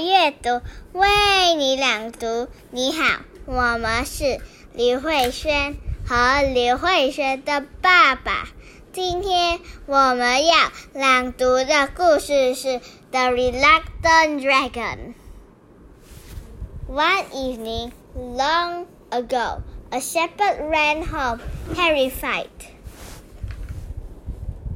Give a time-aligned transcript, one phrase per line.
[0.00, 0.60] 阅读，
[0.92, 2.48] 为你朗读。
[2.70, 4.40] 你好，我们是
[4.72, 5.76] 李慧轩
[6.06, 8.48] 和李慧轩的爸爸。
[8.92, 10.54] 今天我们要
[10.92, 12.68] 朗读的故事是《
[13.10, 21.40] The Reluctant Dragon》。One evening, long ago, a shepherd ran home
[21.74, 22.48] terrified.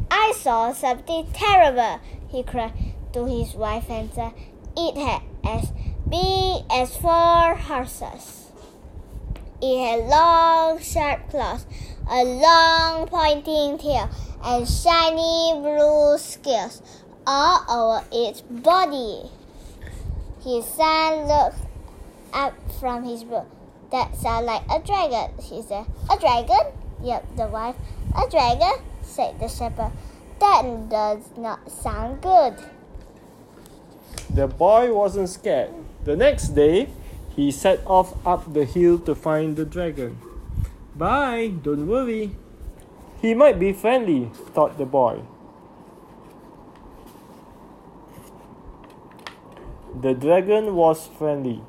[0.09, 2.00] I saw something terrible,
[2.30, 2.73] he cried
[3.12, 4.32] to his wife and said,
[4.77, 5.71] it had as
[6.07, 8.52] big as four horses.
[9.61, 11.66] It had long, sharp claws,
[12.09, 14.09] a long, pointing tail,
[14.44, 16.81] and shiny blue scales
[17.27, 19.30] all over its body.
[20.44, 21.59] His son looked
[22.33, 23.47] up from his book.
[23.91, 25.86] That sounds like a dragon, he said.
[26.09, 26.72] A dragon?
[27.03, 27.75] Yep, the wife.
[28.16, 28.83] A dragon?
[29.02, 29.92] said the shepherd.
[30.39, 32.55] That does not sound good.
[34.34, 35.72] The boy wasn't scared.
[36.04, 36.90] The next day,
[37.36, 40.17] he set off up the hill to find the dragon.
[40.95, 42.36] Bye, don't worry.
[43.22, 45.22] He might be friendly, thought the boy.
[50.02, 51.62] The dragon was friendly,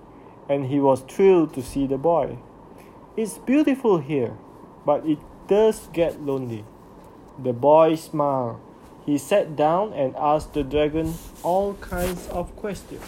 [0.48, 2.38] and he was thrilled to see the boy.
[3.16, 4.32] It's beautiful here,
[4.86, 6.64] but it does get lonely.
[7.38, 8.60] The boy smiled.
[9.04, 13.02] He sat down and asked the dragon all kinds of questions.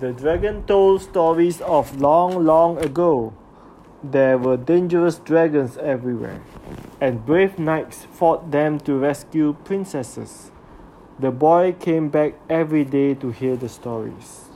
[0.00, 3.32] The dragon told stories of long, long ago.
[4.02, 6.42] There were dangerous dragons everywhere,
[7.00, 10.50] and brave knights fought them to rescue princesses.
[11.20, 14.50] The boy came back every day to hear the stories.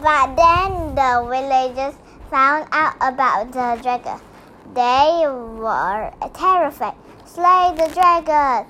[0.00, 1.98] But then the villagers
[2.30, 4.20] found out about the dragon.
[4.76, 6.96] They were terrified.
[7.24, 8.66] Slay the dragon!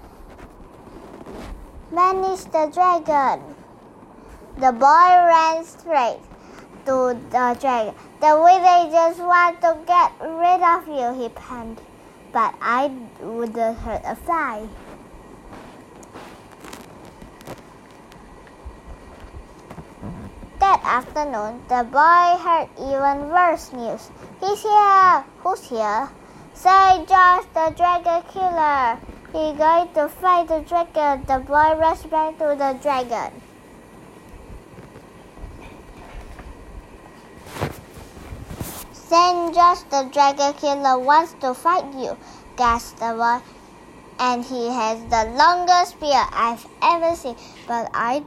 [1.91, 3.57] Manage the dragon!
[4.57, 6.21] The boy ran straight
[6.85, 7.95] to the dragon.
[8.21, 11.85] The villagers want to get rid of you, he panted.
[12.33, 14.69] But I wouldn't hurt a fly.
[20.61, 24.11] That afternoon, the boy heard even worse news.
[24.41, 25.25] He's here!
[25.43, 26.09] Who's here?
[26.55, 28.99] Saint George, the dragon killer!
[29.33, 31.25] He's going to fight the dragon.
[31.27, 33.43] The boy rushed back to the dragon.
[38.93, 42.17] Saint George, the dragon killer, wants to fight you,
[42.57, 43.41] gasped the boy.
[44.19, 47.37] And he has the longest spear I've ever seen,
[47.67, 48.25] but I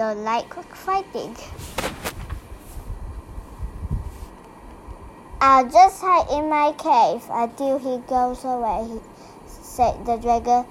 [0.00, 1.36] don't like quick fighting.
[5.42, 8.98] I'll just hide in my cave until he goes away,
[9.46, 10.64] said the dragon.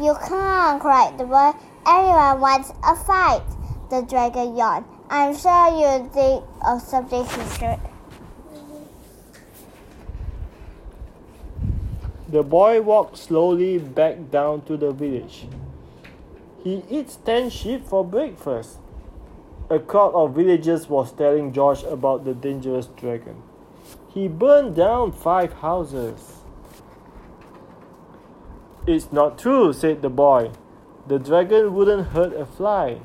[0.00, 1.52] You can't, cried the boy.
[1.86, 3.44] Everyone wants a fight.
[3.90, 4.86] The dragon yawned.
[5.10, 7.78] I'm sure you think of something secret.
[12.30, 15.46] The boy walked slowly back down to the village.
[16.66, 18.78] He eats ten sheep for breakfast.
[19.70, 23.40] A crowd of villagers was telling George about the dangerous dragon.
[24.08, 26.42] He burned down five houses.
[28.84, 30.50] It's not true, said the boy.
[31.06, 32.98] The dragon wouldn't hurt a fly.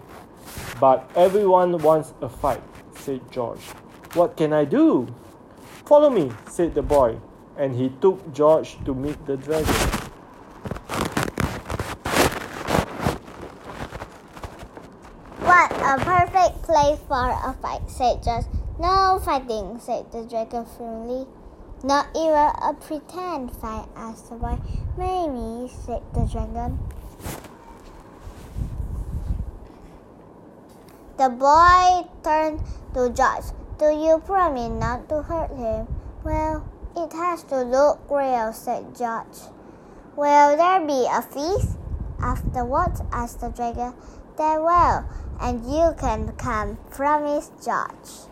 [0.80, 2.64] But everyone wants a fight,
[2.96, 3.62] said George.
[4.16, 5.14] What can I do?
[5.86, 7.20] Follow me, said the boy,
[7.56, 10.00] and he took George to meet the dragon.
[15.52, 18.46] What a perfect place for a fight, said George.
[18.80, 21.28] No fighting, said the dragon firmly.
[21.84, 24.58] Not even a pretend fight, asked the boy.
[24.98, 26.80] Maybe, said the dragon.
[31.18, 32.62] The boy turned
[32.94, 33.52] to George.
[33.78, 35.88] Do you promise not to hurt him?
[36.24, 36.64] Well,
[36.96, 39.52] it has to look real, said George.
[40.16, 41.78] Will there be a feast?
[42.22, 43.94] Afterwards, asked the dragon.
[44.38, 45.04] There will,
[45.42, 48.30] and you can come, promised George.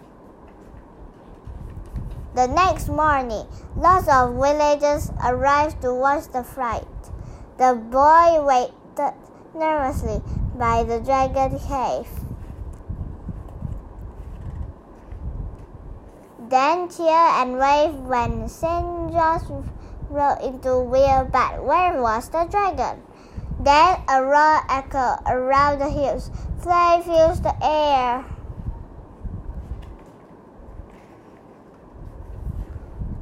[2.36, 6.86] The next morning, lots of villagers arrived to watch the fight.
[7.58, 9.14] The boy waited
[9.56, 10.22] nervously
[10.56, 12.08] by the dragon cave.
[16.50, 19.12] Then cheer and wave when St.
[19.12, 19.66] George
[20.10, 23.02] rode into wheel, but where was the dragon?
[23.60, 26.32] Then a roar echoed around the hills.
[26.60, 28.24] Flame fills the air.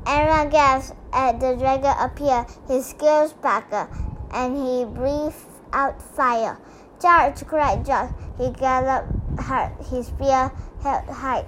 [0.05, 2.45] Everyone gasped as the dragon appeared.
[2.67, 3.87] His scales sparkled,
[4.31, 5.35] and he breathed
[5.73, 6.59] out fire.
[7.01, 8.11] George cried George.
[8.37, 9.73] He galloped hard.
[9.89, 10.51] His spear
[10.83, 11.45] held high.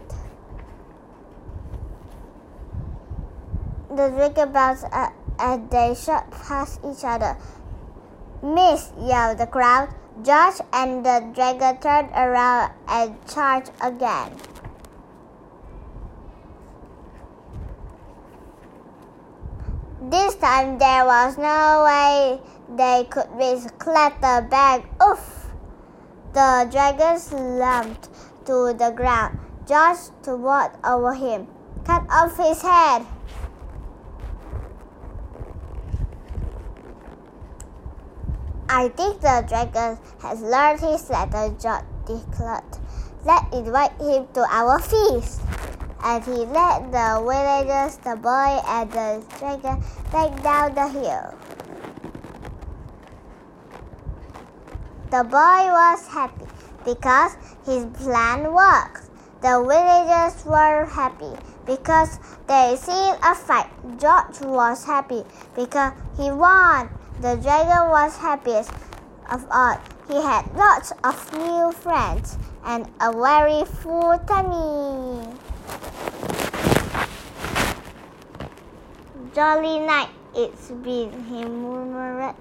[3.89, 4.85] The dragon bounced
[5.39, 7.37] and they shot past each other.
[8.41, 9.89] Miss, yelled the crowd.
[10.23, 14.35] George and the dragon turned around and charged again.
[20.01, 22.41] This time there was no way
[22.75, 24.85] they could reach Clatterbag.
[25.03, 25.47] Oof!
[26.33, 28.07] The dragon slumped
[28.45, 29.39] to the ground.
[29.67, 31.47] George toward over him.
[31.83, 33.05] Cut off his head.
[38.71, 42.63] I think the dragon has learned his lesson, George declared.
[43.25, 45.41] Let's invite him to our feast.
[46.03, 51.33] And he led the villagers, the boy, and the dragon back down the hill.
[55.09, 56.45] The boy was happy
[56.85, 59.09] because his plan worked.
[59.41, 61.33] The villagers were happy
[61.65, 63.71] because they seen a fight.
[63.97, 65.23] George was happy
[65.55, 66.98] because he won.
[67.21, 68.71] The dragon was happiest
[69.29, 69.77] of all.
[70.07, 75.27] He had lots of new friends and a very full tummy.
[79.35, 82.35] Jolly night it's been, he murmured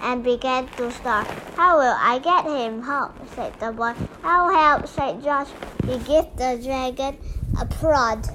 [0.00, 1.28] and began to start.
[1.54, 3.12] How will I get him home?
[3.36, 3.94] said the boy.
[4.24, 5.48] I'll help, said George.
[5.86, 7.18] He gave the dragon
[7.60, 8.26] a prod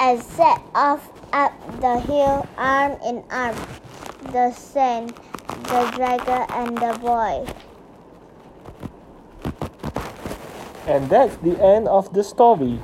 [0.00, 3.56] and set off up the hill arm in arm.
[4.32, 5.16] The saint,
[5.46, 7.46] the dragon, and the boy.
[10.86, 12.80] And that's the end of the story.